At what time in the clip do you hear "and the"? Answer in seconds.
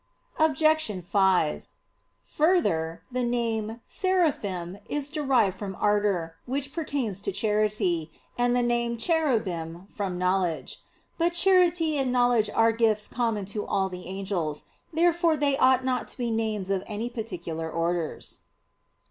8.35-8.63